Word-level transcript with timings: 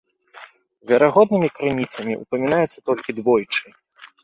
Верагоднымі 0.91 1.49
крыніцамі 1.59 2.17
ўпамінаецца 2.23 2.75
толькі 2.91 3.17
двойчы. 3.21 3.65